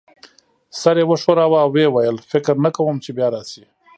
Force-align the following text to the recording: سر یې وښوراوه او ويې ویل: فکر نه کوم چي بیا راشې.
سر 0.79 0.95
یې 0.99 1.05
وښوراوه 1.09 1.57
او 1.63 1.69
ويې 1.75 1.87
ویل: 1.91 2.17
فکر 2.31 2.55
نه 2.65 2.69
کوم 2.75 2.95
چي 3.03 3.11
بیا 3.17 3.27
راشې. 3.35 3.63